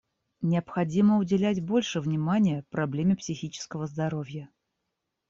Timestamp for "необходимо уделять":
0.41-1.61